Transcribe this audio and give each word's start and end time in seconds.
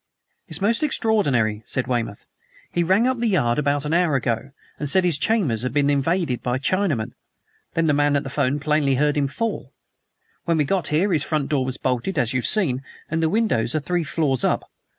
"It's 0.47 0.61
most 0.61 0.81
extraordinary," 0.81 1.61
said 1.67 1.85
Weymouth. 1.85 2.25
"He 2.71 2.83
rang 2.83 3.05
up 3.05 3.19
the 3.19 3.27
Yard 3.27 3.59
about 3.59 3.85
an 3.85 3.93
hour 3.93 4.15
ago 4.15 4.49
and 4.79 4.89
said 4.89 5.03
his 5.03 5.19
chambers 5.19 5.61
had 5.61 5.73
been 5.75 5.91
invaded 5.91 6.41
by 6.41 6.57
Chinamen. 6.57 7.13
Then 7.75 7.85
the 7.85 7.93
man 7.93 8.15
at 8.15 8.23
the 8.23 8.31
'phone 8.31 8.59
plainly 8.59 8.95
heard 8.95 9.15
him 9.15 9.27
fall. 9.27 9.73
When 10.45 10.57
we 10.57 10.63
got 10.63 10.87
here 10.87 11.13
his 11.13 11.23
front 11.23 11.49
door 11.49 11.65
was 11.65 11.77
bolted, 11.77 12.17
as 12.17 12.33
you've 12.33 12.47
seen, 12.47 12.81
and 13.11 13.21
the 13.21 13.29
windows 13.29 13.75
are 13.75 13.79
three 13.79 14.03
floors 14.03 14.43
up. 14.43 14.67